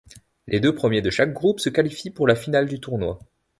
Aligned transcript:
Les 0.47 0.59
deux 0.59 0.73
premiers 0.73 1.03
de 1.03 1.11
chaque 1.11 1.31
groupe 1.31 1.59
se 1.59 1.69
qualifient 1.69 2.09
pour 2.09 2.25
la 2.25 2.33
finale 2.33 2.67
du 2.67 2.79
tournoi. 2.79 3.19